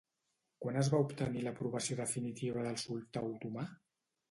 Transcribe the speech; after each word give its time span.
Quan 0.63 0.79
es 0.83 0.89
va 0.93 1.01
obtenir 1.03 1.43
l'aprovació 1.49 1.99
definitiva 2.01 2.65
del 2.71 2.83
sultà 2.87 3.25
otomà? 3.31 3.71